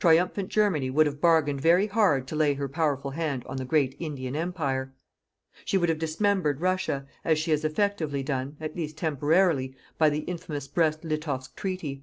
[0.00, 3.94] Triumphant Germany would have bargained very hard to lay her powerful hand on the great
[4.00, 4.92] Indian Empire.
[5.64, 10.22] She would have dismembered Russia, as she has effectively done at least temporarily by the
[10.24, 12.02] infamous Brest Litovsk treaty.